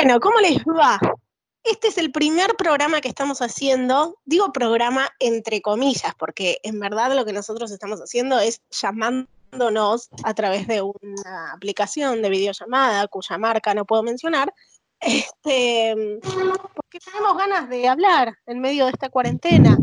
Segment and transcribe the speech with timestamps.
[0.00, 1.00] Bueno, ¿cómo les va?
[1.64, 7.16] Este es el primer programa que estamos haciendo, digo programa entre comillas, porque en verdad
[7.16, 13.38] lo que nosotros estamos haciendo es llamándonos a través de una aplicación de videollamada cuya
[13.38, 14.54] marca no puedo mencionar,
[15.00, 16.20] este,
[16.76, 19.76] porque tenemos ganas de hablar en medio de esta cuarentena.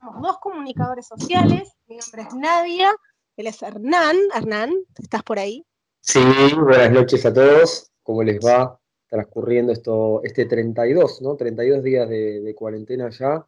[0.00, 2.94] Somos dos comunicadores sociales, mi nombre es Nadia,
[3.38, 4.18] él es Hernán.
[4.34, 5.64] Hernán, ¿estás por ahí?
[6.02, 6.20] Sí,
[6.58, 8.78] buenas noches a todos, ¿cómo les va?
[9.12, 11.36] Transcurriendo esto, este 32, ¿no?
[11.36, 13.46] 32 días de, cuarentena ya.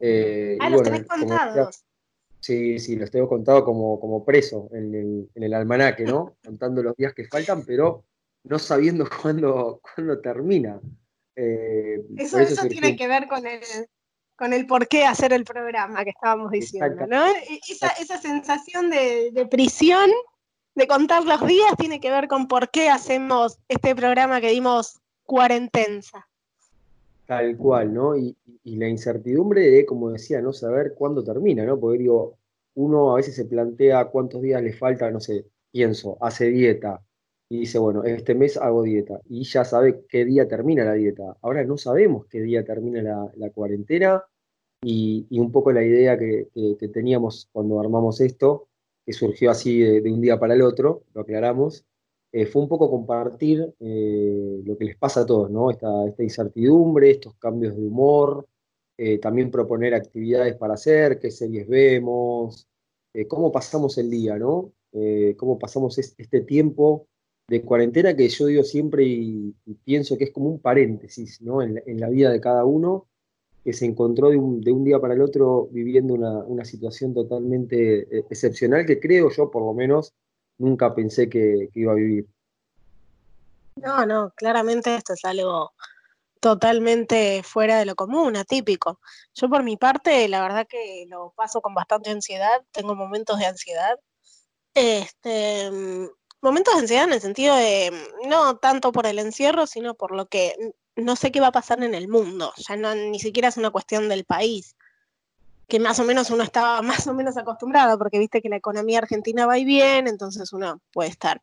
[0.00, 1.84] Eh, ah, los tenés contados.
[2.40, 6.36] sí, sí, los tengo contado como, como preso en el, en el almanaque, ¿no?
[6.42, 8.06] Contando los días que faltan, pero
[8.44, 10.80] no sabiendo cuándo, cuándo termina.
[11.36, 13.60] Eh, eso, eso, tiene que ver con el,
[14.34, 17.26] con el por qué hacer el programa que estábamos diciendo, ¿no?
[17.26, 20.10] E, esa, esa sensación de, de, prisión,
[20.74, 25.01] de contar los días, tiene que ver con por qué hacemos este programa que dimos
[25.32, 26.28] cuarentensa.
[27.24, 28.14] Tal cual, ¿no?
[28.14, 31.80] Y, la incertidumbre de, como decía, no saber cuándo termina, ¿no?
[31.80, 32.36] Porque digo,
[32.74, 37.00] uno a veces se plantea cuántos días le falta, no sé, pienso, hace dieta
[37.48, 41.34] y dice, bueno, este mes hago dieta y ya sabe qué día termina la dieta.
[41.40, 44.22] Ahora no sabemos qué día termina la, cuarentena
[44.82, 46.48] y, un poco la idea que,
[46.92, 48.68] teníamos cuando armamos esto,
[49.06, 51.86] que surgió así de un día para el otro, lo aclaramos,
[52.34, 55.70] eh, fue un poco compartir eh, lo que les pasa a todos, ¿no?
[55.70, 55.88] Esta,
[56.18, 58.48] incertidumbre, estos cambios de humor,
[58.96, 62.66] eh, también proponer actividades para hacer, qué series vemos,
[63.28, 64.72] cómo pasamos el día, ¿no?
[65.36, 67.06] cómo pasamos este tiempo
[67.48, 69.54] de cuarentena que yo digo siempre y,
[69.84, 71.62] pienso que es como un paréntesis, ¿no?
[71.62, 73.06] En, la vida de cada uno
[73.64, 78.86] que se encontró de un, día para el otro viviendo una, una situación totalmente excepcional
[78.86, 80.14] que creo yo, por lo menos,
[80.62, 82.26] nunca pensé que, iba a vivir.
[83.76, 85.72] No, no, claramente esto es algo
[86.40, 89.00] totalmente fuera de lo común, atípico.
[89.34, 93.46] Yo por mi parte, la verdad que lo paso con bastante ansiedad, tengo momentos de
[93.46, 93.98] ansiedad.
[94.74, 95.70] Este,
[96.40, 97.92] momentos de ansiedad en el sentido de
[98.28, 100.54] no tanto por el encierro, sino por lo que
[100.96, 102.52] no sé qué va a pasar en el mundo.
[102.68, 104.76] Ya no ni siquiera es una cuestión del país
[105.68, 108.98] que más o menos uno estaba más o menos acostumbrado, porque viste que la economía
[108.98, 111.40] argentina va bien, entonces uno puede estar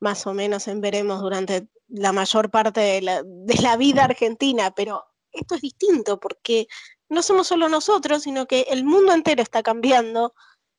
[0.00, 4.70] más o menos en veremos durante la mayor parte de la, de la vida argentina,
[4.72, 6.68] pero esto es distinto porque
[7.08, 10.34] no somos solo nosotros, sino que el mundo entero está cambiando,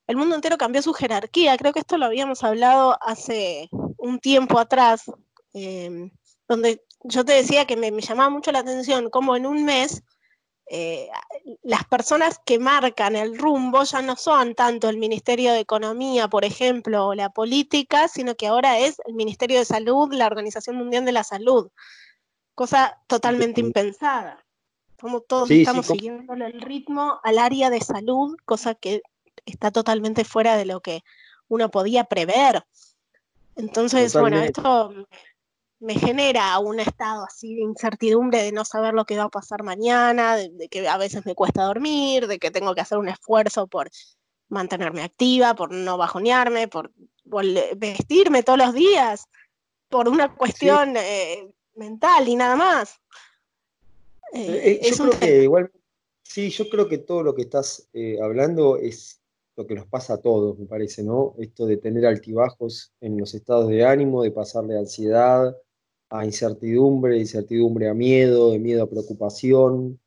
[0.07, 4.59] el mundo entero cambió su jerarquía, creo que esto lo habíamos hablado hace un tiempo
[4.59, 5.03] atrás,
[5.53, 6.11] eh,
[6.47, 10.03] donde yo te decía que me, me llamaba mucho la atención cómo en un mes
[10.71, 11.09] eh,
[11.63, 16.45] las personas que marcan el rumbo ya no son tanto el Ministerio de Economía, por
[16.45, 21.05] ejemplo, o la política, sino que ahora es el Ministerio de Salud, la Organización Mundial
[21.05, 21.71] de la Salud,
[22.53, 24.45] cosa totalmente impensada.
[25.01, 29.01] Como todos estamos siguiendo el ritmo al área de salud, cosa que
[29.45, 31.03] está totalmente fuera de lo que
[31.47, 32.63] uno podía prever.
[33.55, 35.07] Entonces, bueno, esto
[35.79, 39.63] me genera un estado así de incertidumbre de no saber lo que va a pasar
[39.63, 43.67] mañana, de, que a veces me cuesta dormir, de que tengo que hacer un esfuerzo
[43.67, 43.89] por
[44.49, 46.91] mantenerme activa, por no bajonearme, por,
[47.77, 49.27] vestirme todos los días,
[49.87, 52.99] por una cuestión eh, mental y nada más.
[54.33, 55.71] Eh, eh, yo creo que igual,
[56.23, 57.87] sí, yo creo que todo lo que estás
[58.21, 59.21] hablando es
[59.55, 61.35] lo que nos pasa a todos, me parece, ¿no?
[61.37, 65.55] Esto de tener altibajos en los estados de ánimo, de pasar de ansiedad,
[66.09, 69.99] a incertidumbre, incertidumbre a miedo, de miedo a preocupación.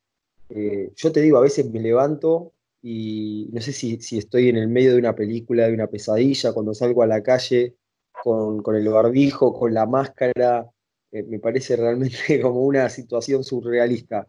[0.48, 2.52] Eh, yo te digo, a veces me levanto
[2.82, 6.74] y no sé si, estoy en el medio de una película, de una pesadilla, cuando
[6.74, 7.76] salgo a la calle
[8.22, 10.68] con, el barbijo, con la máscara,
[11.12, 14.26] eh, me parece realmente como una situación surrealista.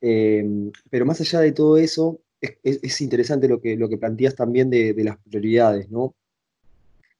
[0.00, 4.70] Eh, pero más allá de todo eso, es, interesante lo que, lo que planteas también
[4.70, 6.14] de, de, las prioridades, ¿no?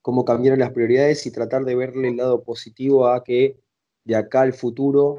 [0.03, 3.59] Cómo cambiaron las prioridades y tratar de verle el lado positivo a que
[4.05, 5.19] de acá al futuro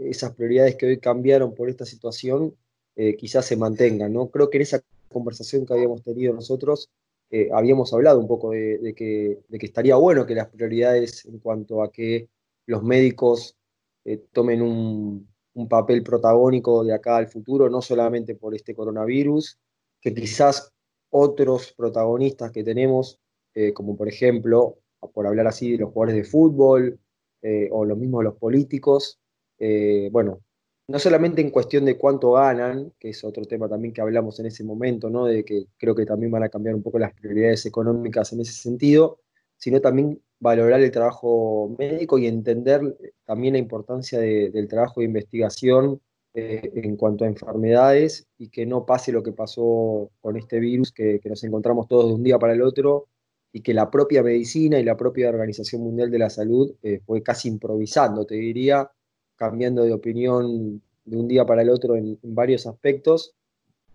[0.00, 2.56] esas prioridades que hoy cambiaron por esta situación
[2.96, 4.12] eh, quizás se mantengan.
[4.12, 4.30] ¿no?
[4.30, 6.90] Creo que en esa conversación que habíamos tenido nosotros
[7.30, 11.90] eh, habíamos hablado un poco de, que, estaría bueno que las prioridades en cuanto a
[11.90, 12.28] que
[12.66, 13.56] los médicos
[14.04, 19.58] eh, tomen un papel protagónico de acá al futuro, no solamente por este coronavirus,
[20.00, 20.72] que quizás
[21.10, 23.18] otros protagonistas que tenemos
[23.56, 24.76] eh, como por ejemplo,
[25.14, 27.00] por hablar así de los jugadores de fútbol
[27.40, 29.18] eh, o lo mismo los políticos,
[29.58, 30.40] eh, bueno,
[30.88, 34.46] no solamente en cuestión de cuánto ganan, que es otro tema también que hablamos en
[34.46, 35.24] ese momento, ¿no?
[35.24, 38.52] de que creo que también van a cambiar un poco las prioridades económicas en ese
[38.52, 39.20] sentido,
[39.56, 42.82] sino también valorar el trabajo médico y entender
[43.24, 46.02] también la importancia del trabajo de investigación
[46.34, 50.92] eh, en cuanto a enfermedades y que no pase lo que pasó con este virus,
[50.92, 53.08] que, nos encontramos todos de un día para el otro
[53.56, 57.22] y que la propia medicina y la propia Organización Mundial de la Salud eh, fue
[57.22, 58.90] casi improvisando, te diría,
[59.34, 63.32] cambiando de opinión de un día para el otro en, varios aspectos.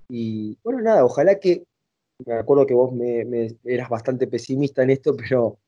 [0.10, 1.64] Y bueno, nada, ojalá que,
[2.26, 5.60] me acuerdo que vos me, eras bastante pesimista en esto, pero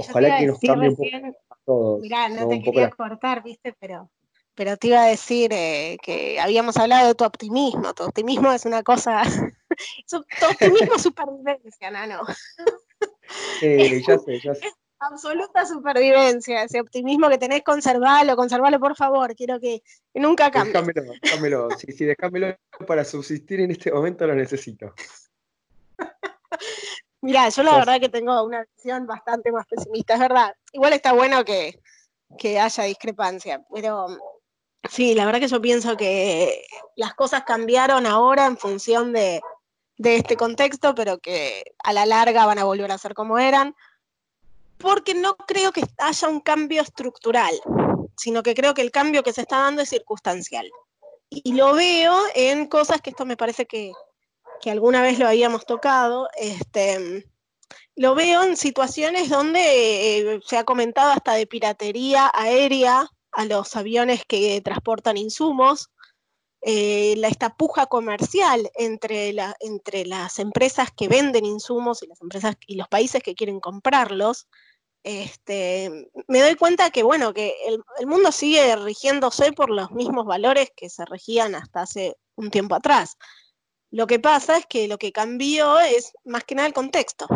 [0.00, 1.08] ojalá que nos cambie un poco
[1.48, 2.00] a todos.
[2.02, 4.10] Mirá, no, te quería cortar, viste, pero
[4.54, 7.94] pero te iba a decir eh, que habíamos hablado de tu optimismo.
[7.94, 9.22] Tu optimismo es una cosa.
[10.10, 12.20] tu optimismo es supervivencia, Nano.
[13.58, 14.72] Sí, ya sé, ya sé.
[14.98, 16.64] absoluta supervivencia.
[16.64, 19.34] Ese optimismo que tenés, conservalo, conservalo, por favor.
[19.34, 19.82] Quiero que,
[20.14, 20.72] nunca cambie.
[20.72, 21.70] Déjamelo, déjamelo.
[21.78, 22.56] Sí, sí, déjamelo
[22.86, 24.94] para subsistir en este momento lo necesito.
[27.22, 30.54] Mirá, yo la verdad que tengo una visión bastante más pesimista, es verdad.
[30.72, 31.78] Igual está bueno que,
[32.38, 34.06] que haya discrepancia, pero
[34.88, 36.64] Sí, la verdad que yo pienso que
[36.96, 39.42] las cosas cambiaron ahora en función de,
[40.02, 43.74] este contexto, pero que a la larga van a volver a ser como eran,
[44.78, 47.52] porque no creo que haya un cambio estructural,
[48.16, 50.70] sino que creo que el cambio que se está dando es circunstancial.
[51.28, 53.92] Y lo veo en cosas que esto me parece que,
[54.66, 57.26] alguna vez lo habíamos tocado, este,
[57.94, 59.60] lo veo en situaciones donde
[60.18, 65.90] eh, se ha comentado hasta de piratería aérea, a los aviones que transportan insumos,
[66.62, 72.88] eh, esta puja comercial entre las empresas que venden insumos y las empresas y los
[72.88, 74.46] países que quieren comprarlos,
[75.02, 80.26] este, me doy cuenta que bueno, que el, el, mundo sigue rigiéndose por los mismos
[80.26, 83.16] valores que se regían hasta hace un tiempo atrás.
[83.90, 87.26] Lo que pasa es que lo que cambió es más que nada el contexto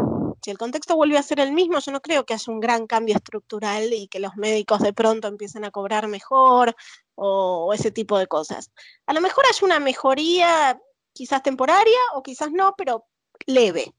[0.44, 2.87] si el contexto vuelve a ser el mismo, yo no creo que haya un gran
[2.87, 6.76] cambio estructural y que los médicos de pronto empiecen a cobrar mejor
[7.14, 8.70] o, ese tipo de cosas.
[9.06, 10.79] A lo mejor hay una mejoría
[11.14, 13.06] quizás temporaria o quizás no, pero
[13.46, 13.94] leve.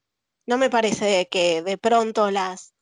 [0.45, 2.75] No me parece que de pronto las,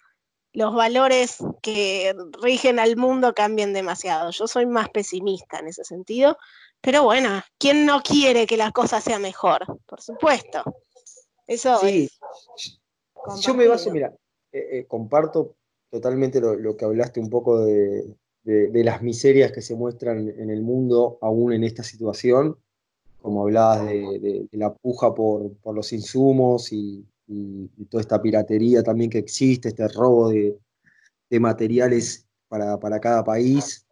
[0.52, 4.32] los valores que rigen al mundo cambien demasiado.
[4.32, 6.38] Yo soy más pesimista en ese sentido,
[6.82, 9.66] pero bueno, ¿quién no quiere que la cosa sea mejor?
[9.86, 10.66] Por supuesto.
[11.48, 12.10] Eso sí.
[13.42, 14.14] Yo me baso, mira,
[14.52, 15.56] eh, eh, comparto
[15.90, 21.18] totalmente lo, que hablaste un poco de, las miserias que se muestran en el mundo
[21.22, 22.58] aún en esta situación,
[23.22, 27.06] como hablabas de, la puja por, los insumos y,
[27.90, 30.60] toda esta piratería también que existe, este robo de,
[31.40, 33.88] materiales para, para, cada país.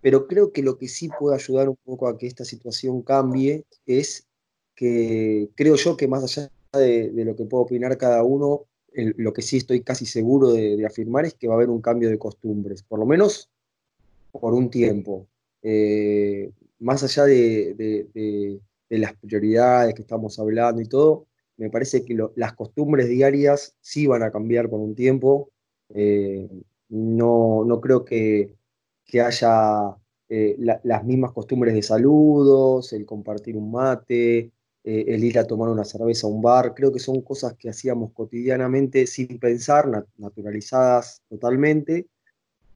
[0.00, 3.64] Pero creo que lo que sí puede ayudar un poco a que esta situación cambie
[3.86, 4.26] es
[4.74, 9.42] que creo yo que más allá de, lo que puedo opinar cada uno, lo que
[9.42, 12.82] sí estoy casi seguro de, afirmar es que va a haber un cambio de costumbres,
[12.82, 13.50] por lo menos
[14.32, 15.26] por un tiempo.
[15.62, 21.26] Eh, más allá de, las prioridades que estamos hablando y todo,
[21.56, 25.50] me parece que las costumbres diarias sí van a cambiar por un tiempo.
[25.90, 26.48] Eh,
[26.88, 28.54] no, no, creo que,
[29.22, 29.94] haya
[30.30, 34.50] eh, las mismas costumbres de saludos, el compartir un mate,
[34.84, 37.70] eh, el ir a tomar una cerveza a un bar, creo que son cosas que
[37.70, 42.08] hacíamos cotidianamente sin pensar, naturalizadas totalmente,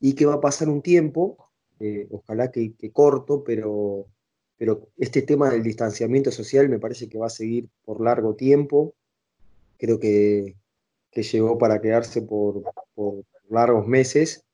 [0.01, 4.07] y que va a pasar un tiempo, eh, ojalá que, corto, pero,
[4.57, 8.95] pero este tema del distanciamiento social me parece que va a seguir por largo tiempo,
[9.77, 10.55] creo que,
[11.13, 12.63] llegó para quedarse por,
[13.49, 14.45] largos meses,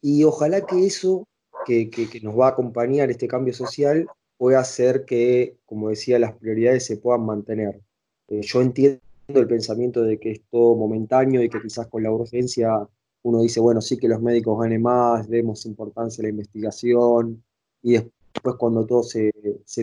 [0.00, 1.26] y ojalá que eso
[1.66, 6.34] que, que nos va a acompañar este cambio social puede hacer que, como decía, las
[6.34, 7.80] prioridades se puedan mantener.
[8.28, 12.12] Eh, yo entiendo el pensamiento de que es todo momentáneo y que quizás con la
[12.12, 12.88] urgencia
[13.22, 17.42] uno dice, bueno, sí que los médicos ganen más, demos importancia a la investigación
[17.82, 19.32] y después cuando todo se,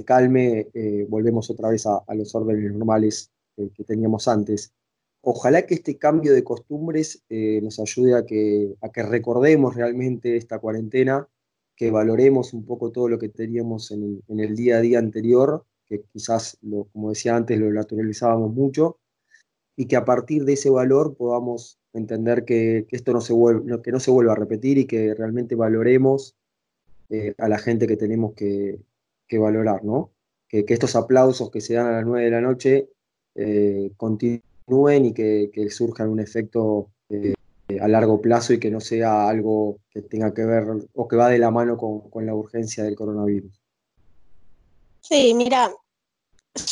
[0.05, 4.73] calme eh, volvemos otra vez a, los órdenes normales eh, que teníamos antes.
[5.21, 10.59] Ojalá que este cambio de costumbres nos ayude a que, a que recordemos realmente esta
[10.59, 11.29] cuarentena
[11.75, 16.03] que valoremos un poco todo lo que teníamos en el, día a día anterior, que
[16.13, 16.57] quizás,
[16.91, 18.99] como decía antes, lo naturalizábamos mucho,
[19.75, 23.33] y que a partir de ese valor podamos entender que, esto no se,
[23.83, 26.35] que no se vuelva a repetir y que realmente valoremos
[27.09, 28.79] eh, a la gente que tenemos que,
[29.31, 30.11] valorar, ¿no?
[30.47, 32.89] Que, estos aplausos que se dan a las 9 de la noche
[33.33, 37.33] eh, continúen y que, que surjan un efecto eh,
[37.79, 41.29] a largo plazo y que no sea algo que tenga que ver o que va
[41.29, 43.51] de la mano con, la urgencia del coronavirus.
[45.01, 45.71] Sí, mira,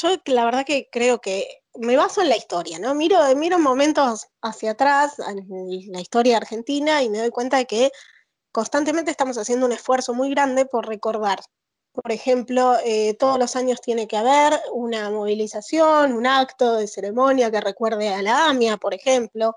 [0.01, 1.45] yo la verdad que creo que
[1.79, 2.93] me baso en la historia, ¿no?
[2.95, 7.91] Miro, miro momentos hacia atrás, en la historia argentina, y me doy cuenta de que
[8.51, 11.39] constantemente estamos haciendo un esfuerzo muy grande por recordar.
[11.93, 17.51] Por ejemplo, eh, todos los años tiene que haber una movilización, un acto de ceremonia
[17.51, 19.55] que recuerde a la AMIA, por ejemplo,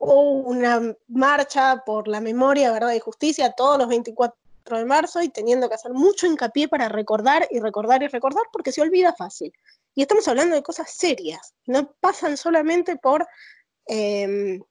[0.00, 4.34] una marcha por la memoria, verdad y justicia todos los 24
[4.70, 8.72] de marzo y teniendo que hacer mucho hincapié para recordar y recordar y recordar porque
[8.72, 9.52] se olvida fácil.
[9.94, 13.26] Y estamos hablando de cosas serias, no pasan solamente por
[13.86, 14.62] em,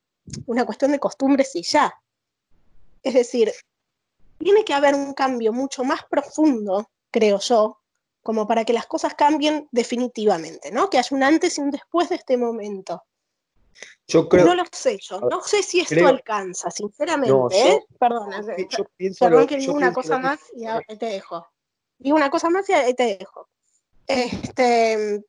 [0.48, 1.94] una cuestión de costumbres y ya.
[3.04, 3.54] Es decir,
[4.40, 7.80] tiene que haber un cambio mucho más profundo, creo yo,
[8.24, 10.90] como para que las cosas cambien definitivamente, ¿no?
[10.90, 13.04] Que haya un antes y un después de este momento.
[14.08, 17.86] Yo creo, no lo sé yo, no sé si esto alcanza, sinceramente, ¿eh?
[18.00, 18.42] Perdona,
[19.20, 21.48] perdón que digo una cosa más y te dejo.
[22.00, 23.48] Digo una cosa más y te dejo.
[24.08, 25.24] Este,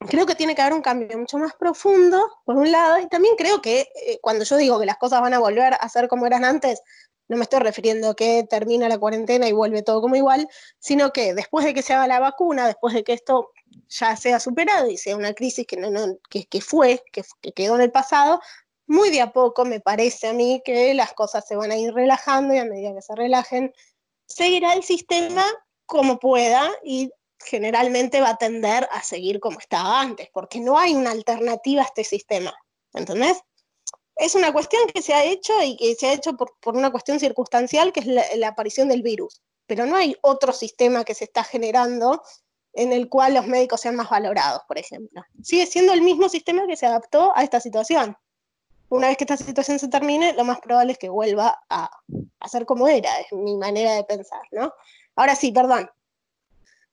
[0.00, 3.36] creo que tiene que haber un cambio mucho más profundo, por un lado, y también
[3.36, 6.26] creo que eh, cuando yo digo que las cosas van a volver a ser como
[6.26, 6.82] eran antes,
[7.28, 11.12] no me estoy refiriendo a que termina la cuarentena y vuelve todo como igual, sino
[11.12, 13.50] que después de que se haga la vacuna, después de que esto
[13.88, 17.92] ya sea superado y sea una crisis que, no, que, fue, que, quedó en el
[17.92, 18.40] pasado,
[18.86, 21.92] muy de a poco me parece a mí que las cosas se van a ir
[21.94, 23.72] relajando y a medida que se relajen,
[24.26, 25.44] seguirá el sistema
[25.86, 27.10] como pueda y
[27.44, 31.86] generalmente va a tender a seguir como estaba antes, porque no hay una alternativa a
[31.86, 32.54] este sistema.
[32.92, 33.42] ¿Entendés?
[34.16, 37.18] Es una cuestión que se ha hecho y que se ha hecho por, una cuestión
[37.18, 39.42] circunstancial, que es la, aparición del virus.
[39.66, 42.22] Pero no hay otro sistema que se está generando
[42.74, 45.22] en el cual los médicos sean más valorados, por ejemplo.
[45.42, 48.16] Sigue siendo el mismo sistema que se adaptó a esta situación.
[48.88, 51.90] Una vez que esta situación se termine, lo más probable es que vuelva a,
[52.40, 54.72] a ser como era, es mi manera de pensar, ¿no?
[55.16, 55.88] Ahora sí, perdón,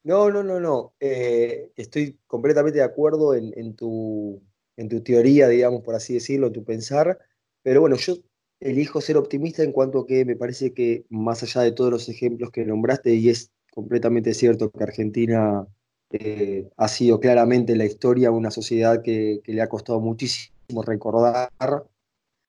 [0.04, 0.94] no, no, no, no.
[0.98, 4.42] Eh, estoy completamente de acuerdo en, tu,
[4.76, 7.18] en tu teoría, digamos, por así decirlo, en tu pensar.
[7.62, 8.16] Pero bueno, yo
[8.58, 12.08] elijo ser optimista en cuanto a que me parece que más allá de todos los
[12.08, 15.66] ejemplos que nombraste, y es completamente cierto que Argentina
[16.10, 21.50] eh, ha sido claramente en la historia una sociedad que, le ha costado muchísimo recordar,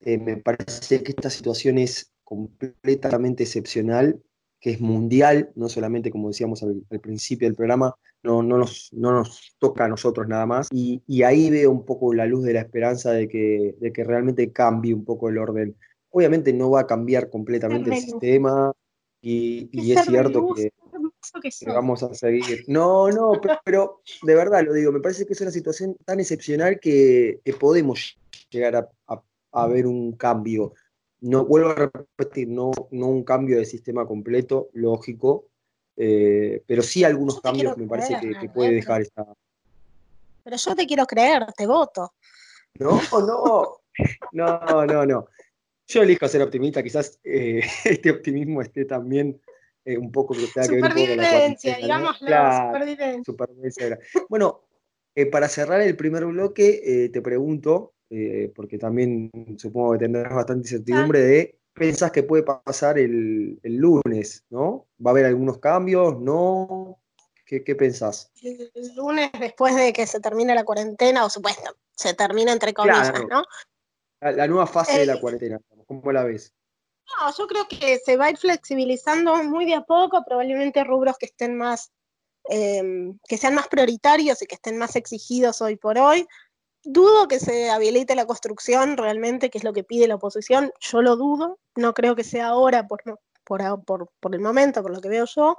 [0.02, 4.22] eh, me parece que esta situación es completamente excepcional
[4.60, 9.12] que es mundial, no solamente, como decíamos al, principio del programa, no, no, nos, no
[9.12, 10.70] nos toca a nosotros nada más.
[10.72, 14.54] Y, ahí veo un poco la luz de la esperanza de que, de que realmente
[14.54, 15.76] cambie un poco el orden.
[16.12, 18.72] Obviamente no va a cambiar completamente el sistema
[19.22, 20.72] y, es cierto que,
[21.68, 22.64] vamos a seguir.
[22.68, 26.80] No, no, pero, de verdad lo digo, me parece que es una situación tan excepcional
[26.80, 28.18] que, podemos
[28.50, 28.76] llegar
[29.08, 30.74] a, a ver un cambio
[31.24, 35.48] no vuelvo a repetir, no, no un cambio de sistema completo, lógico,
[35.96, 39.26] eh, pero sí algunos cambios que me parece que, puede dejar esta.
[40.44, 42.14] Pero yo te quiero creer, te voto.
[42.78, 43.78] No, no,
[44.34, 45.28] no, no, no.
[45.88, 49.40] Yo elijo ser optimista, quizás eh, este optimismo esté también
[49.86, 54.00] eh, un poco que tenga que ver con la digámoslo, supervivencia.
[54.30, 54.62] Bueno,
[55.32, 61.20] para cerrar el primer bloque, te pregunto, eh, porque también supongo que tendrás bastante incertidumbre
[61.20, 64.88] de, pensás que puede pasar el, lunes, ¿no?
[65.04, 66.20] ¿Va a haber algunos cambios?
[66.20, 67.02] ¿No?
[67.44, 68.32] ¿Qué, qué pensás?
[68.44, 73.12] El lunes, después de que se termine la cuarentena, o supuesto, se termina entre comillas,
[73.28, 73.44] ¿no?
[74.22, 76.54] La, nueva fase de la eh, cuarentena, ¿cómo la ves?
[77.06, 81.18] No, yo creo que se va a ir flexibilizando muy de a poco, probablemente rubros
[81.18, 81.92] que estén más,
[82.46, 86.28] em, que sean más prioritarios y que estén más exigidos hoy por hoy,
[86.86, 90.74] Dudo que se habilite la construcción realmente, que es lo que pide la oposición.
[90.82, 91.60] Yo lo dudo.
[91.76, 93.02] No creo que sea ahora por,
[93.46, 95.58] por, por, el momento, por lo que veo yo.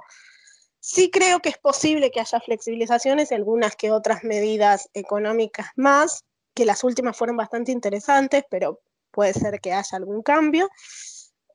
[0.79, 6.23] Sí creo que es posible que haya flexibilizaciones y algunas que otras medidas económicas más,
[6.53, 10.69] que las últimas fueron bastante interesantes, pero puede ser que haya algún cambio.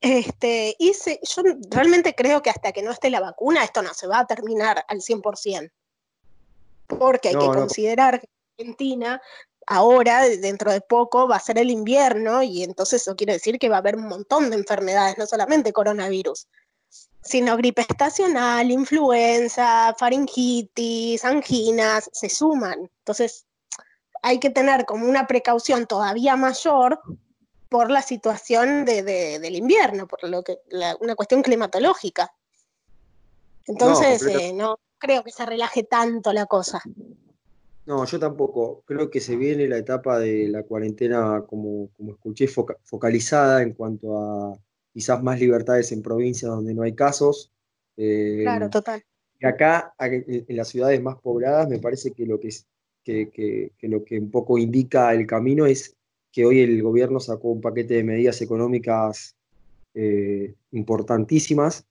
[0.00, 4.06] Este, y yo realmente creo que hasta que no esté la vacuna, esto no se
[4.06, 5.70] va a terminar al 100%.
[6.86, 8.28] Porque hay que considerar que
[8.58, 9.20] Argentina
[9.66, 13.68] ahora, dentro de poco, va a ser el invierno y entonces eso quiere decir que
[13.68, 16.48] va a haber un montón de enfermedades, no solamente coronavirus,
[17.22, 22.90] sino gripe estacional, influenza, faringitis, anginas, se suman.
[22.98, 23.46] Entonces,
[24.22, 27.00] hay que tener como una precaución todavía mayor
[27.70, 30.58] por la situación del invierno, por lo que
[31.00, 32.32] una cuestión climatológica.
[33.66, 36.82] Entonces, no, eh, no creo que se relaje tanto la cosa.
[37.86, 38.82] No, yo tampoco.
[38.84, 44.18] Creo que se viene la etapa de la cuarentena, como, como escuché, focalizada en cuanto
[44.18, 44.58] a
[44.92, 47.52] quizás más libertades en provincias donde no hay casos.
[47.96, 49.02] Eh, claro, total.
[49.38, 52.50] Y acá, en las ciudades más pobladas, me parece que lo que
[53.04, 55.96] que, lo que un poco indica el camino es
[56.32, 59.36] que hoy el gobierno sacó un paquete de medidas económicas
[59.94, 61.86] eh, importantísimas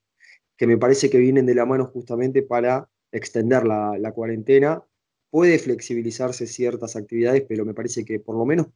[0.56, 4.82] que me parece que vienen de la mano justamente para extender la, cuarentena.
[5.30, 8.66] Puede flexibilizarse ciertas actividades, pero me parece que por lo menos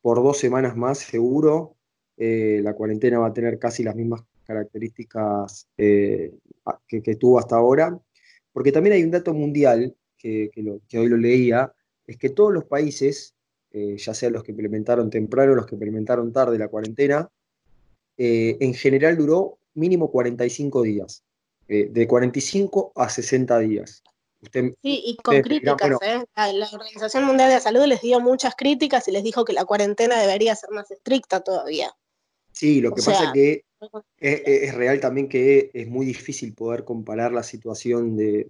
[0.00, 1.76] por dos semanas más seguro
[2.16, 6.32] eh, la cuarentena va a tener casi las mismas características eh,
[6.86, 7.98] que, tuvo hasta ahora.
[8.52, 10.50] Porque también hay un dato mundial que,
[10.88, 11.74] que hoy lo leía,
[12.06, 13.34] es que todos los países,
[13.72, 17.28] eh, ya sea los que implementaron temprano o los que implementaron tarde la cuarentena,
[18.16, 21.24] en general duró mínimo 45 días.
[21.68, 24.02] Eh, de 45 a 60 días.
[24.52, 26.22] sí, y con críticas, ¿eh?
[26.34, 29.64] La Organización Mundial de la Salud les dio muchas críticas y les dijo que la
[29.64, 31.90] cuarentena debería ser más estricta todavía.
[32.50, 33.64] Sí, lo que pasa es que
[34.18, 38.44] es, real también que es muy difícil poder comparar la situación de,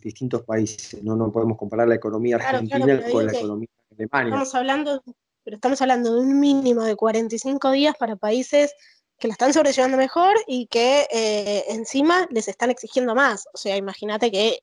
[0.00, 1.02] distintos países.
[1.02, 3.77] No, no podemos comparar la economía argentina con la economía alemana.
[3.98, 5.02] Estamos hablando,
[5.44, 8.72] pero estamos hablando de un mínimo de 45 días para países
[9.18, 13.46] que la están sobrellevando mejor y que eh, encima les están exigiendo más.
[13.52, 14.60] O sea, imagínate que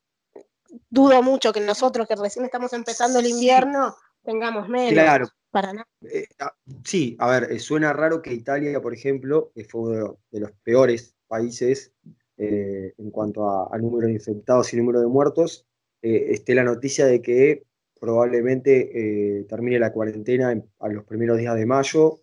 [0.89, 4.93] dudo mucho que nosotros que recién estamos empezando el invierno tengamos menos.
[4.93, 5.27] Claro.
[5.51, 5.87] Para nada.
[6.09, 10.17] Eh, ah, sí, a ver, eh, suena raro que Italia, por ejemplo, que fue uno
[10.31, 11.91] de los peores países
[12.37, 15.65] en cuanto a, número de infectados y número de muertos,
[16.01, 17.63] esté la noticia de que
[18.05, 22.19] probablemente termine la cuarentena a los primeros días de mayo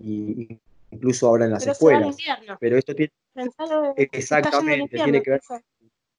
[0.00, 0.60] y,
[0.94, 2.16] incluso ahora en las escuelas.
[2.60, 3.12] Pero esto tiene,
[3.96, 5.40] exactamente, tiene que ver,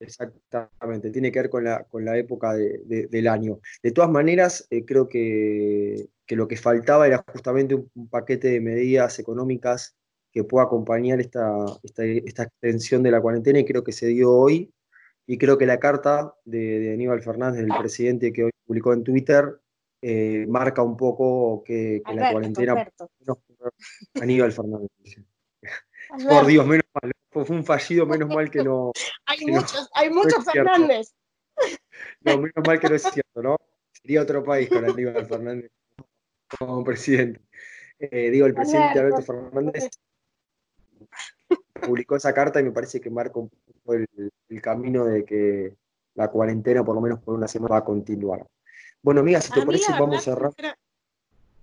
[0.00, 3.60] exactamente, tiene que ver con la, con la época del año.
[3.82, 9.18] De todas maneras, eh, creo que, lo que faltaba era justamente un, paquete de medidas
[9.18, 9.96] económicas
[10.32, 11.50] que pueda acompañar esta,
[11.82, 14.70] esta, extensión de la cuarentena y creo que se dio hoy.
[15.28, 19.60] Y creo que la carta de, Aníbal Fernández, el presidente que hoy publicó en Twitter,
[20.02, 22.88] eh, marca un poco que, la cuarentena...
[24.20, 24.90] Aníbal Fernández.
[26.28, 27.12] Por Dios, menos mal.
[27.30, 28.92] Fue un fallido, menos mal que no.
[29.26, 31.14] Hay muchos, hay muchos Fernández.
[32.20, 33.56] No, menos mal que no es cierto, ¿no?
[33.92, 35.70] Sería otro país con Aníbal Fernández
[36.58, 37.40] como presidente.
[37.98, 39.88] Eh, digo, el presidente Alberto Fernández
[41.80, 44.08] publicó esa carta y me parece que marca un poco el,
[44.62, 45.76] camino de que
[46.14, 48.46] la cuarentena, por lo menos por una semana, va a continuar.
[49.06, 50.52] Bueno, amiga, si te parece, vamos a cerrar.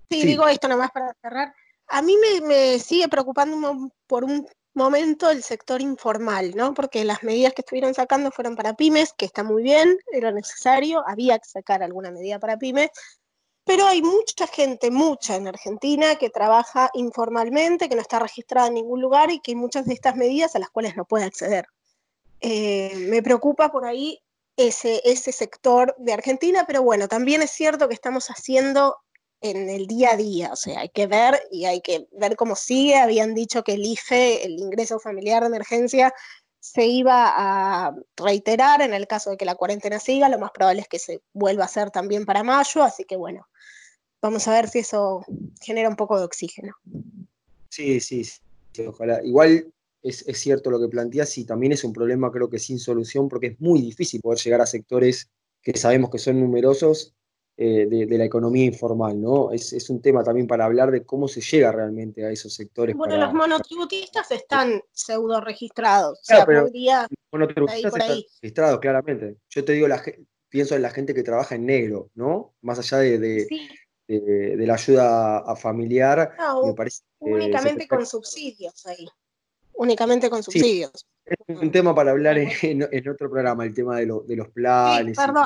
[0.09, 1.53] sí, digo esto nomás para cerrar.
[1.87, 6.73] A mí me, sigue preocupando por un momento el sector informal, ¿no?
[6.73, 11.03] Porque las medidas que estuvieron sacando fueron para pymes, que está muy bien, era necesario,
[11.05, 12.91] había que sacar alguna medida para pymes,
[13.65, 18.75] pero hay mucha gente, mucha en Argentina, que trabaja informalmente, que no está registrada en
[18.75, 21.65] ningún lugar y que hay muchas de estas medidas a las cuales no puede acceder.
[22.39, 24.22] Eh, me preocupa por ahí
[24.57, 28.97] ese, ese sector de Argentina, pero bueno, también es cierto que estamos haciendo
[29.41, 32.55] en el día a día, o sea, hay que ver y hay que ver cómo
[32.55, 32.95] sigue.
[32.95, 36.13] Habían dicho que el IFE, el ingreso familiar de emergencia,
[36.61, 40.81] se iba a reiterar en el caso de que la cuarentena siga, lo más probable
[40.81, 43.45] es que se vuelva a hacer también para mayo, así que bueno,
[44.21, 45.25] vamos a ver si eso
[45.61, 46.73] genera un poco de oxígeno.
[47.67, 49.21] Sí, sí, sí ojalá.
[49.25, 49.72] Igual
[50.03, 53.29] es, es, cierto lo que planteas y también es un problema creo que sin solución
[53.29, 55.29] porque es muy difícil poder llegar a sectores
[55.61, 57.15] que sabemos que son numerosos
[57.55, 59.51] eh, de, la economía informal, ¿no?
[59.51, 62.95] Es, un tema también para hablar de cómo se llega realmente a esos sectores.
[62.95, 66.19] Bueno, los monotributistas están pseudo registrados.
[66.19, 68.09] o sea, podría monotributistas están
[68.41, 69.37] registrados, claramente.
[69.49, 70.03] Yo te digo, la,
[70.49, 72.55] pienso en la gente que trabaja en negro, ¿no?
[72.61, 76.35] Más allá de, de, la ayuda familiar,
[76.65, 77.03] me parece.
[77.19, 79.07] Únicamente con subsidios ahí.
[79.83, 81.05] Únicamente con subsidios.
[81.25, 85.17] Es un tema para hablar en, otro programa, el tema de, de los planes.
[85.17, 85.45] perdón.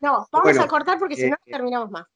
[0.00, 2.06] No, vamos a cortar porque si no eh, terminamos más.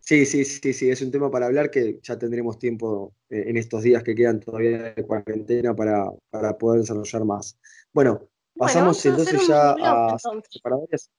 [0.00, 3.58] Sí, sí, sí, sí, es un tema para hablar que ya tendremos tiempo eh, en
[3.58, 6.10] estos días que quedan todavía de cuarentena para,
[6.58, 7.58] poder desarrollar más.
[7.92, 8.22] Bueno,
[8.56, 10.16] pasamos entonces ya a...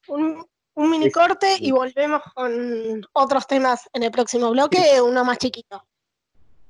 [0.08, 5.38] Un, un, mini corte y volvemos con otros temas en el próximo bloque, uno más
[5.38, 5.86] chiquito.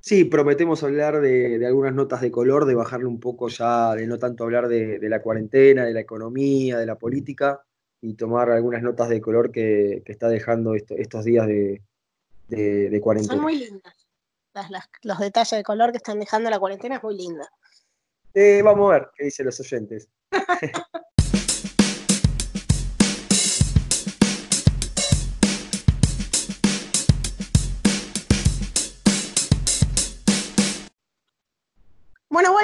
[0.05, 4.19] Sí, prometemos hablar de, algunas notas de color, de bajarle un poco ya, de no
[4.19, 7.63] tanto hablar de la cuarentena, de la economía, de la política,
[8.01, 13.35] y tomar algunas notas de color que, está dejando estos días de, cuarentena.
[13.35, 13.95] Son muy lindas.
[15.03, 17.49] los detalles de color que están dejando la cuarentena es muy linda.
[18.33, 20.09] Eh, vamos a ver qué dicen los oyentes.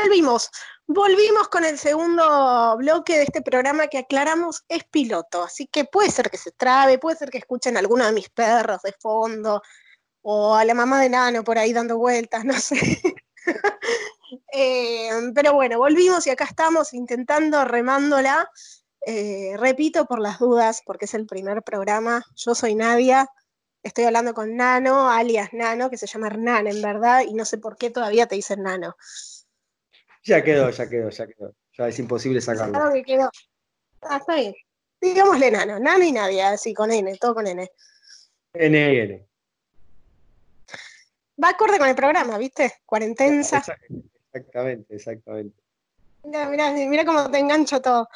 [0.02, 0.50] volvimos.
[0.88, 6.10] Volvimos con el segundo bloque de este programa que aclaramos es piloto, así que puede
[6.10, 9.62] ser que se trabe, puede ser que escuchen a alguno de mis perros de fondo
[10.22, 13.02] o a la mamá de Nano por ahí dando vueltas, no sé.
[14.52, 18.50] Eh, pero bueno, volvimos y acá estamos intentando remándola.
[19.06, 22.26] Eh, repito por las dudas, porque es el primer programa.
[22.36, 23.28] Yo soy Nadia,
[23.84, 27.58] estoy hablando con Nano, alias Nano, que se llama Hernán en verdad, y no sé
[27.58, 28.96] por qué todavía te dicen Nano.
[30.30, 31.56] Ya quedó, ya quedó, ya quedó.
[31.76, 32.74] Ya es imposible sacarlo.
[32.74, 33.32] Claro que quedó.
[34.04, 34.54] Ah, está bien.
[35.02, 37.68] Digámosle Nano, Nano y Nadia, así con N, todo con N.
[38.54, 39.28] N y N.
[41.44, 42.74] Va acorde con el programa, ¿viste?
[42.86, 43.64] Cuarentensa.
[44.32, 45.64] Exactamente, exactamente.
[46.24, 48.08] Mira, mira, mira cómo te engancho todo.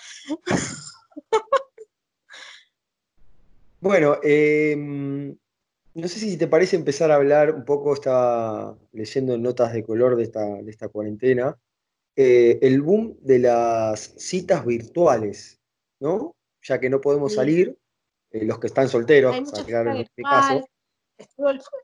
[3.80, 9.74] bueno, eh, no sé si te parece empezar a hablar un poco, estaba leyendo notas
[9.74, 11.58] de color de esta, de esta cuarentena,
[12.16, 15.60] eh, el boom de las citas virtuales,
[16.00, 16.36] ¿no?
[16.62, 17.78] Ya que no podemos salir,
[18.32, 20.68] eh, los que están solteros, claro, en este caso.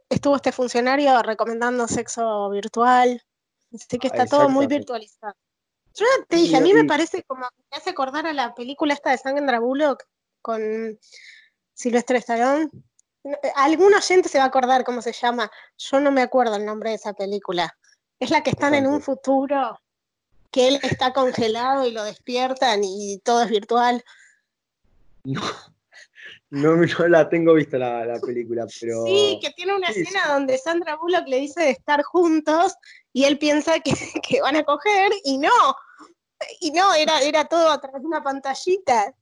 [0.09, 3.21] Estuvo, este funcionario recomendando sexo virtual,
[3.73, 5.35] así que está todo muy virtualizado.
[5.93, 8.93] Yo te dije, a mí me parece como que me hace acordar a la película
[8.93, 10.03] esta de Sandra Bullock
[10.41, 10.61] con
[11.73, 12.69] Silvestre Stallone,
[13.55, 15.51] Algún oyente se va a acordar cómo se llama.
[15.77, 17.77] Yo no me acuerdo el nombre de esa película.
[18.19, 19.79] Es la que están en un futuro
[20.51, 24.03] que él está congelado y lo despiertan y todo es virtual.
[25.23, 25.41] No,
[26.49, 29.05] no, la tengo vista la, película, pero.
[29.05, 32.73] Sí, que tiene una escena donde Sandra Bullock le dice de estar juntos
[33.13, 33.91] y él piensa que,
[34.27, 35.75] que van a coger y no.
[36.61, 39.13] Y no, era, era todo a través de una pantallita.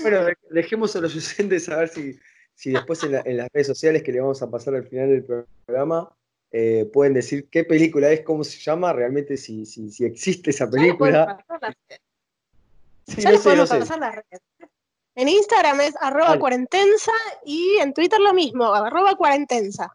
[0.00, 2.18] Bueno, dejemos a los oyentes a ver si,
[2.54, 5.24] si después en, las redes sociales que le vamos a pasar al final del
[5.66, 6.10] programa
[6.52, 10.68] eh, pueden decir qué película es, cómo se llama, realmente si, si, si existe esa
[10.68, 11.42] película.
[13.06, 14.40] Ya podemos pasar las redes.
[15.14, 17.12] En Instagram es arroba cuarentensa
[17.44, 19.94] y en Twitter lo mismo, arroba cuarentensa.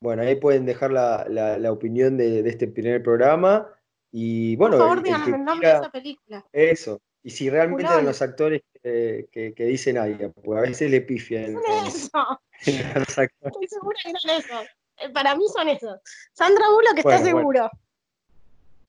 [0.00, 3.68] Bueno, ahí pueden dejar la, la, opinión de, este primer programa.
[4.12, 6.44] Y bueno, Por favor, díganme el, nombre de esa película.
[6.52, 7.00] Eso.
[7.22, 11.56] Y si realmente eran los actores que, que, dicen ahí, porque a veces le pifian.
[11.86, 12.40] eso.
[12.60, 14.54] Estoy segura que son eso.
[15.00, 15.98] Eh, para mí son esos.
[16.32, 17.70] Sandra Bullock que está seguro.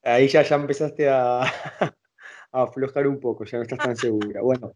[0.03, 1.41] Ahí ya, ya empezaste a,
[1.81, 1.93] a,
[2.51, 4.41] aflojar un poco, ya no estás tan segura.
[4.41, 4.73] Bueno,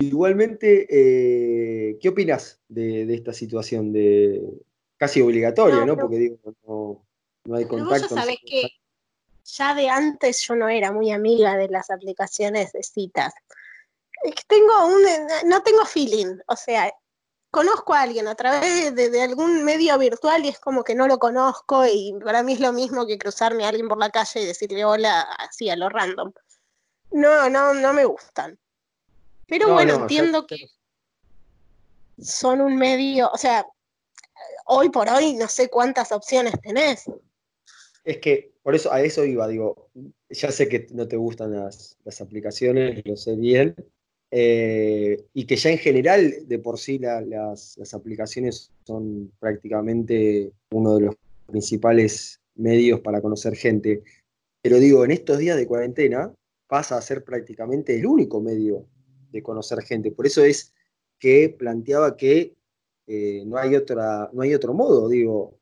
[0.00, 4.42] igualmente, eh, ¿qué opinas de, de, esta situación de
[4.96, 5.96] casi obligatoria, no?
[5.96, 7.04] Porque digo, no,
[7.44, 8.08] no hay contacto.
[8.08, 8.68] Vos ya sabés que
[9.44, 13.32] ya de antes yo no era muy amiga de las aplicaciones de citas
[14.46, 15.02] tengo un,
[15.48, 16.92] no tengo feeling, o sea,
[17.54, 21.20] conozco a alguien a través de, algún medio virtual y es como que no lo
[21.20, 24.46] conozco y para mí es lo mismo que cruzarme a alguien por la calle y
[24.46, 26.32] decirle hola así a lo random.
[27.12, 28.58] No, no, no me gustan.
[29.46, 30.56] Pero bueno, entiendo que
[32.20, 33.64] son un medio, o sea,
[34.66, 37.04] hoy por hoy no sé cuántas opciones tenés.
[38.02, 39.90] Es que por eso a eso iba, digo,
[40.28, 43.76] ya sé que no te gustan las, las aplicaciones, lo sé bien,
[44.36, 51.02] eh, y que ya en general de por sí las, aplicaciones son prácticamente uno de
[51.02, 51.14] los
[51.46, 54.02] principales medios para conocer gente.
[54.60, 56.34] Pero digo, en estos días de cuarentena
[56.66, 58.88] pasa a ser prácticamente el único medio
[59.30, 60.10] de conocer gente.
[60.10, 60.74] Por eso es
[61.20, 62.56] que planteaba que
[63.06, 65.08] eh, no, hay otra, no hay otro modo.
[65.08, 65.60] Digo,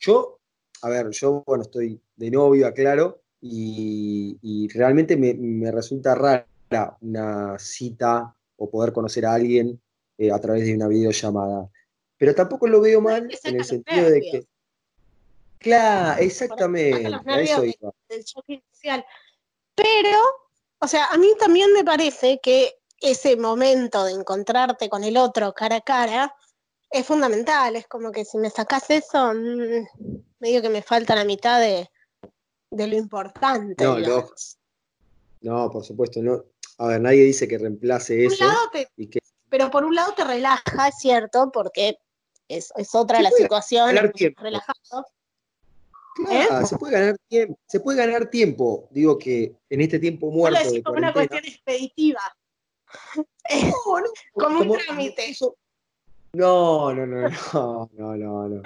[0.00, 0.40] yo,
[0.82, 6.49] a ver, yo, bueno, estoy de novio, aclaro, y, y realmente me, me resulta raro
[7.00, 9.80] una cita o poder conocer a alguien
[10.18, 11.68] eh, a través de una videollamada.
[12.16, 14.46] Pero tampoco lo veo mal en el sentido de que.
[15.58, 17.08] Claro, exactamente.
[17.28, 17.62] eso
[19.74, 20.18] Pero,
[20.78, 25.52] o sea, a mí también me parece que ese momento de encontrarte con el otro
[25.52, 26.34] cara a cara
[26.90, 27.76] es fundamental.
[27.76, 31.88] Es como que si me sacas eso, mm, medio que me falta la mitad de,
[32.70, 33.84] lo importante.
[33.84, 33.98] No,
[35.40, 36.44] no, por supuesto, no.
[36.80, 38.42] A ver, nadie dice que reemplace eso.
[39.50, 41.98] Pero por un lado te relaja, es cierto, porque
[42.48, 43.94] es, otra la situación.
[44.38, 45.06] Relajado.
[46.30, 46.46] ¿Eh?
[46.66, 47.58] se puede ganar tiempo.
[47.66, 48.88] Se puede ganar tiempo.
[48.92, 50.58] Digo que en este tiempo muerto.
[50.58, 52.20] Lo decir como una cuestión expeditiva.
[54.32, 55.36] como, un trámite.
[56.32, 58.62] No, no, no, no, no, no, no.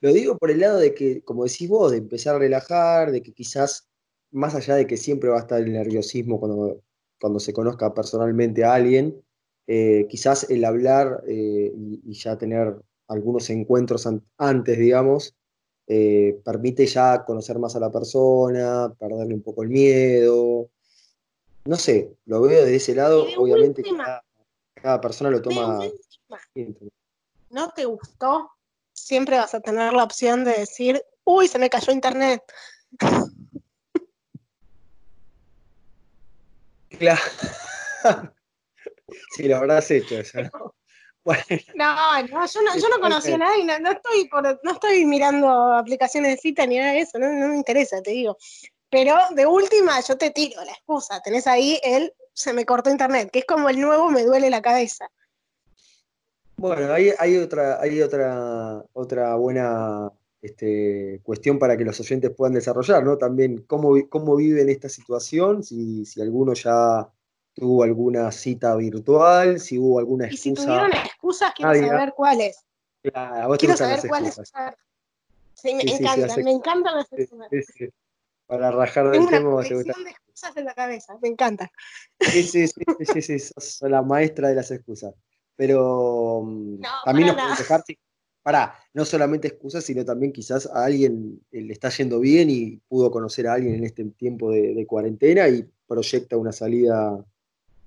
[0.00, 3.22] Lo digo por el lado de que, como decís vos, de empezar a relajar, de
[3.22, 3.88] que quizás,
[4.30, 6.85] más allá de que siempre va a estar el nerviosismo cuando
[7.20, 9.22] cuando se conozca personalmente a alguien,
[9.66, 12.76] eh, quizás el hablar eh, y, ya tener
[13.08, 15.34] algunos encuentros antes, digamos,
[15.88, 20.68] eh, permite ya conocer más a la persona, perderle un poco el miedo.
[21.64, 23.82] No sé, lo veo de ese lado, obviamente
[24.74, 25.80] cada, persona lo toma.
[27.50, 28.50] ¿No te gustó?
[28.92, 32.42] Siempre vas a tener la opción de decir, uy, se me cayó internet.
[36.98, 37.20] Claro.
[39.36, 40.74] sí, lo habrás hecho eso, ¿no?
[41.74, 44.30] No, no, yo no, yo no conocía a nadie, no, estoy
[44.62, 48.36] no estoy mirando aplicaciones de cita ni nada de eso, no, me interesa, te digo.
[48.88, 53.30] Pero de última, yo te tiro la excusa, tenés ahí el se me cortó internet,
[53.32, 55.10] que es como el nuevo me duele la cabeza.
[56.56, 62.54] Bueno, hay, hay otra, hay otra, otra buena este, cuestión para que los oyentes puedan
[62.54, 63.16] desarrollar, ¿no?
[63.16, 67.08] También cómo, cómo viven esta situación, si, si alguno ya
[67.56, 70.48] tuvo alguna cita virtual, si hubo alguna excusa.
[70.48, 72.64] Y si tuvieron excusas, quiero saber cuáles.
[73.58, 74.40] quiero saber cuáles.
[75.54, 77.48] Sí, me encantan, me encantan las excusas.
[78.46, 79.62] Para rajar del tema.
[79.62, 81.68] Tengo de excusas en la cabeza, me encantan.
[82.20, 85.14] Sí, sí, sí, sí, sí, sos la maestra de las excusas.
[85.56, 87.82] Pero mm, también nos puedes dejar,
[88.46, 93.10] para, no solamente excusas, sino también quizás a alguien le está yendo bien y pudo
[93.10, 97.26] conocer a alguien en este tiempo de cuarentena y proyecta una salida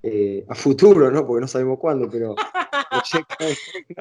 [0.02, 1.26] eh, a futuro, ¿no?
[1.26, 2.34] Porque no sabemos cuándo, pero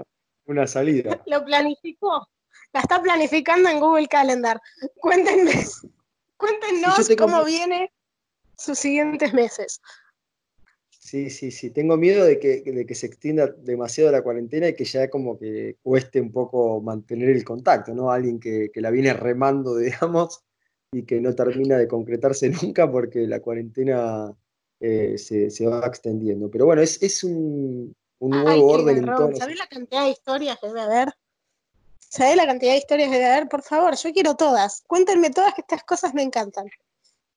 [0.48, 1.22] una, salida.
[1.28, 2.28] Lo planificó.
[2.74, 4.60] La está planificando en Google Calendar.
[5.00, 5.54] Cuéntenme,
[6.36, 7.90] cuéntenos cómo viene
[8.58, 9.80] sus siguientes meses.
[11.10, 11.72] Sí, sí, sí.
[11.72, 15.40] Tengo miedo de que, de que se extienda demasiado la cuarentena y que ya como
[15.40, 18.12] que cueste un poco mantener el contacto, ¿no?
[18.12, 20.44] Alguien que, que la viene remando, digamos,
[20.92, 24.32] y que no termina de concretarse nunca porque la cuarentena
[24.80, 26.52] eh, se, va extendiendo.
[26.52, 29.36] Pero bueno, es, es un, nuevo orden en todo.
[29.36, 31.08] ¿Sabés la cantidad de historias que debe haber?
[31.98, 33.50] ¿Sabés la cantidad de historias que debe haber?
[33.50, 34.84] Por favor, yo quiero todas.
[34.86, 36.68] Cuéntenme todas que estas cosas me encantan.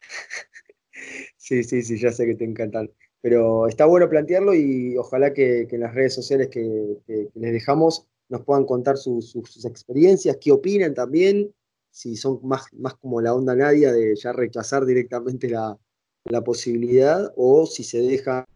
[1.39, 2.91] sí, sí, sí, ya sé que te encantan.
[3.23, 8.43] Pero está bueno plantearlo y ojalá que, en las redes sociales que, les dejamos nos
[8.43, 11.55] puedan contar sus, experiencias, qué opinan también,
[11.91, 15.79] si son más, más como la onda Nadia de ya rechazar directamente la,
[16.25, 18.47] la posibilidad o si se dejan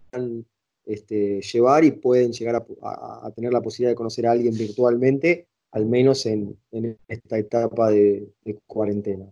[0.84, 5.86] este, llevar y pueden llegar a, tener la posibilidad de conocer a alguien virtualmente, al
[5.86, 6.56] menos en,
[7.08, 8.32] esta etapa de,
[8.66, 9.26] cuarentena.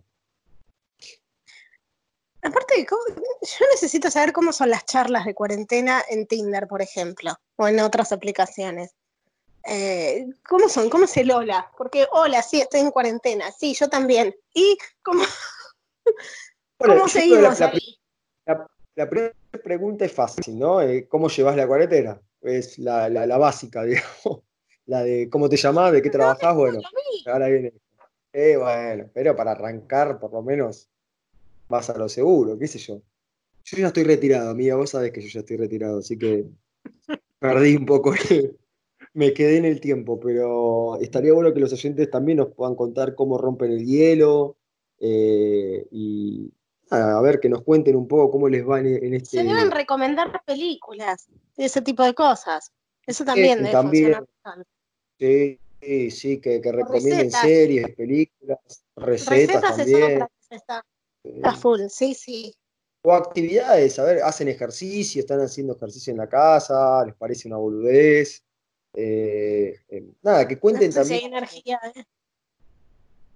[2.45, 7.67] Aparte, yo necesito saber cómo son las charlas de cuarentena en Tinder, por ejemplo, o
[7.67, 8.93] en otras aplicaciones.
[9.63, 10.91] Eh, ¿Cómo son?
[10.91, 11.71] ¿Cómo es el hola?
[11.75, 14.35] Porque hola, sí, estoy en cuarentena, sí, yo también.
[14.53, 15.23] ¿Y cómo,
[16.77, 17.97] ¿cómo seguimos ahí?
[18.95, 20.83] La, primera pregunta es fácil, ¿no?
[20.83, 22.21] Eh, ¿Cómo llevas la cuarentena?
[22.41, 24.43] Es la, básica, digamos.
[24.85, 26.79] La de cómo te llamás, de qué trabajás, bueno.
[27.25, 27.73] Ahora viene.
[28.31, 30.91] Eh, bueno, pero para arrancar, por lo menos,
[31.67, 33.01] vas a lo seguro, qué sé yo.
[33.63, 36.45] Yo ya estoy retirado, amiga, vos sabés que yo ya estoy retirado, así que
[37.39, 38.13] perdí un poco,
[39.13, 43.15] me quedé en el tiempo, pero estaría bueno que los oyentes también nos puedan contar
[43.15, 44.57] cómo rompen el hielo
[44.99, 46.51] eh, y,
[46.91, 49.37] a ver, que nos cuenten un poco cómo les va en, este...
[49.37, 52.71] Se deben recomendar películas, ese tipo de cosas.
[53.07, 54.15] Eso también debe también,
[55.17, 55.59] Sí,
[56.09, 58.59] sí, que, que recomienden series, películas,
[58.95, 60.25] recetas, también.
[60.49, 60.83] está
[61.43, 62.55] a full, sí, sí.
[63.03, 67.57] O actividades, a ver, hacen ejercicio, están haciendo ejercicio en la casa, les parece una
[67.57, 68.43] boludez.
[68.95, 71.25] Eh, eh, nada, que cuenten también.
[71.25, 72.03] energía, ¿eh?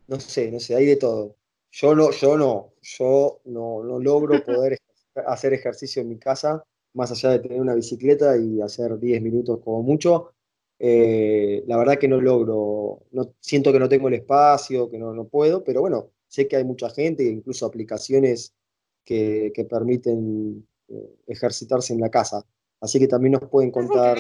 [0.08, 1.36] No sé, no sé, hay de todo.
[1.72, 4.80] Yo no, yo no, yo no, logro poder
[5.28, 9.60] hacer ejercicio en mi casa, más allá de tener una bicicleta y hacer 10 minutos
[9.64, 10.34] como mucho.
[10.80, 15.14] Eh, la verdad que no logro, no, siento que no tengo el espacio, que no,
[15.14, 18.54] no puedo, pero bueno, sé que hay mucha gente, incluso aplicaciones
[19.04, 22.46] que, permiten eh, ejercitarse en la casa.
[22.80, 24.18] Así que también nos pueden contar.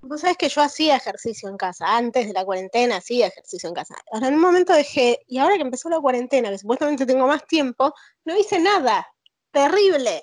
[0.00, 3.74] Vos sabés que yo hacía ejercicio en casa, antes de la cuarentena hacía ejercicio en
[3.74, 3.96] casa.
[4.12, 7.46] Ahora en un momento dejé, y ahora que empezó la cuarentena, que supuestamente tengo más
[7.46, 7.92] tiempo,
[8.24, 9.06] no hice nada.
[9.50, 10.22] Terrible.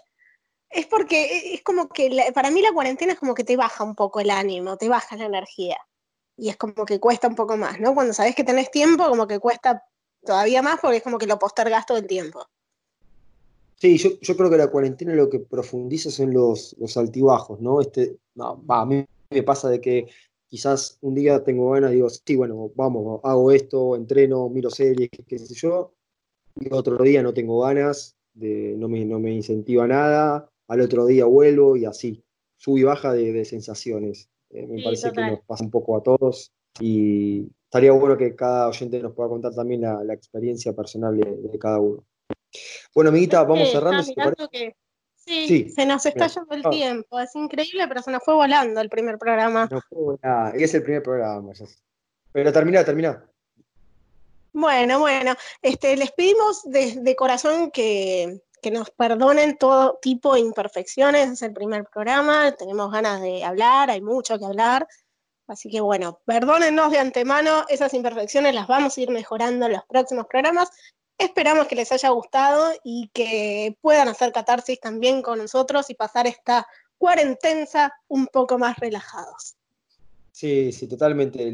[0.69, 3.83] Es porque e, es como que para mí la cuarentena es como que te baja
[3.83, 5.77] un poco el ánimo, te baja la energía.
[6.37, 7.93] Y es como que cuesta un poco más, ¿no?
[7.93, 9.83] Cuando sabes que tenés tiempo, como que cuesta
[10.25, 12.45] todavía más porque es como que lo postergas todo el tiempo.
[13.77, 17.81] Sí, yo, yo creo que la cuarentena lo que profundiza son los, los altibajos, ¿no?
[17.81, 20.07] Este, no, a mí me pasa de que
[20.47, 25.39] quizás un día tengo ganas, digo, sí, bueno, vamos, hago esto, entreno, miro series, qué,
[25.39, 25.93] sé yo,
[26.55, 31.05] y otro día no tengo ganas, de, no, me, no me incentiva nada, al otro
[31.05, 32.23] día vuelvo y así,
[32.57, 34.29] sub y baja de, sensaciones.
[34.51, 38.69] Eh, me parece que nos pasa un poco a todos y estaría bueno que cada
[38.69, 42.05] oyente nos pueda contar también la, experiencia personal de, cada uno.
[42.93, 44.01] Bueno, amiguita, vamos cerrando.
[45.15, 47.19] sí, se nos está yendo el tiempo.
[47.19, 49.67] Es increíble, pero se nos fue volando el primer programa.
[49.69, 50.15] No fue
[50.57, 51.51] y es el primer programa.
[52.31, 53.29] Pero termina, termina.
[54.53, 61.29] Bueno, bueno, este, les pedimos de, corazón que, que, nos perdonen todo tipo de imperfecciones.
[61.29, 64.87] Es el primer programa, tenemos ganas de hablar, hay mucho que hablar.
[65.47, 69.85] Así que bueno, perdónennos de antemano, esas imperfecciones las vamos a ir mejorando en los
[69.85, 70.69] próximos programas.
[71.17, 76.27] Esperamos que les haya gustado y que puedan hacer catarsis también con nosotros y pasar
[76.27, 79.55] esta cuarentena un poco más relajados.
[80.31, 81.53] Sí, sí, totalmente.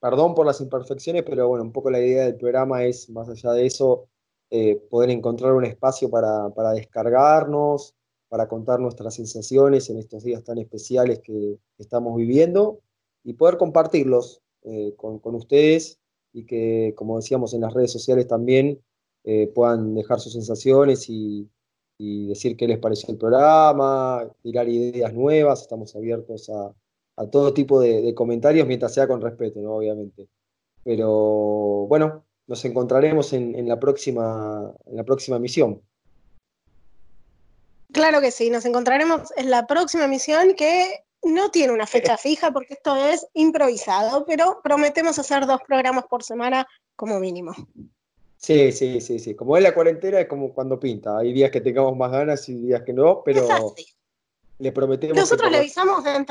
[0.00, 3.52] perdón por las imperfecciones, pero bueno, un poco la idea del programa es, más allá
[3.52, 4.08] de eso,
[4.50, 7.94] eh, poder encontrar un espacio para, descargarnos,
[8.28, 12.80] para contar nuestras sensaciones en estos días tan especiales que estamos viviendo
[13.24, 15.98] y poder compartirlos eh, con, ustedes
[16.32, 18.80] y que, como decíamos en las redes sociales también,
[19.24, 21.50] eh, puedan dejar sus sensaciones y,
[21.98, 26.74] decir qué les pareció el programa, tirar ideas nuevas, estamos abiertos a,
[27.30, 29.76] todo tipo de, comentarios mientras sea con respeto, ¿no?
[29.76, 30.28] obviamente.
[30.82, 35.80] Pero bueno, nos encontraremos en, la próxima, en la próxima misión.
[37.92, 42.50] Claro que sí, nos encontraremos en la próxima misión que no tiene una fecha fija
[42.50, 47.54] porque esto es improvisado, pero prometemos hacer dos programas por semana como mínimo.
[48.36, 49.34] Sí, sí, sí, sí.
[49.34, 51.18] Como es la cuarentena, es como cuando pinta.
[51.18, 53.74] Hay días que tengamos más ganas y días que no, pero
[54.58, 55.16] le prometemos.
[55.16, 56.26] Nosotros le avisamos de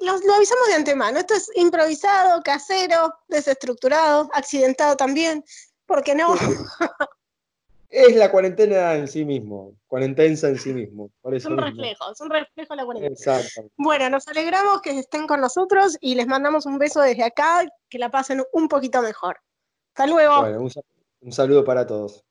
[0.00, 1.18] lo, avisamos de antemano.
[1.18, 5.44] Esto es improvisado, casero, desestructurado, accidentado también.
[5.86, 6.34] ¿Por qué no?
[7.90, 11.10] Es la cuarentena en sí mismo, cuarentensa en sí mismo.
[11.32, 13.14] es un reflejo, es un reflejo de la cuarentena.
[13.14, 13.70] Exacto.
[13.76, 17.98] Bueno, nos alegramos que estén con nosotros y les mandamos un beso desde acá, que
[17.98, 19.38] la pasen un poquito mejor.
[19.94, 20.70] Hasta luego.
[21.20, 22.24] un saludo para todos.